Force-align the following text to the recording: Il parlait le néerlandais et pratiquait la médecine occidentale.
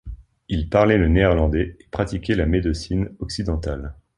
Il 0.49 0.67
parlait 0.67 0.97
le 0.97 1.07
néerlandais 1.09 1.77
et 1.79 1.85
pratiquait 1.91 2.33
la 2.33 2.47
médecine 2.47 3.09
occidentale. 3.19 3.93